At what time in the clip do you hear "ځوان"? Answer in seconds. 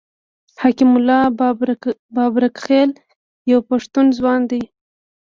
4.17-4.39